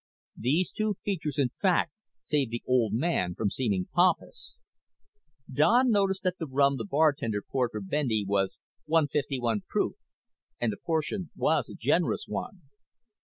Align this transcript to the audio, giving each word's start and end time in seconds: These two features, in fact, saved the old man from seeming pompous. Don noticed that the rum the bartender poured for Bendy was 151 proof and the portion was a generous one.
These 0.37 0.71
two 0.71 0.95
features, 1.05 1.37
in 1.37 1.49
fact, 1.61 1.93
saved 2.23 2.49
the 2.49 2.63
old 2.65 2.91
man 2.91 3.35
from 3.35 3.51
seeming 3.51 3.85
pompous. 3.93 4.55
Don 5.47 5.91
noticed 5.91 6.23
that 6.23 6.39
the 6.39 6.47
rum 6.47 6.77
the 6.77 6.85
bartender 6.85 7.43
poured 7.43 7.69
for 7.69 7.81
Bendy 7.81 8.25
was 8.27 8.59
151 8.85 9.61
proof 9.69 9.93
and 10.59 10.71
the 10.71 10.77
portion 10.83 11.29
was 11.35 11.69
a 11.69 11.75
generous 11.75 12.25
one. 12.27 12.63